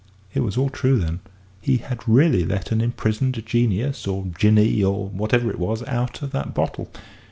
It 0.33 0.39
was 0.39 0.57
all 0.57 0.71
true, 0.71 0.97
then: 0.97 1.19
he 1.61 1.77
had 1.77 2.09
really 2.09 2.43
let 2.43 2.71
an 2.71 2.81
imprisoned 2.81 3.45
Genius 3.45 4.07
or 4.07 4.25
Jinnee, 4.35 4.83
or 4.83 5.09
whatever 5.09 5.51
it 5.51 5.59
was, 5.59 5.83
out 5.83 6.23
of 6.23 6.31
that 6.31 6.55
bottle! 6.55 6.89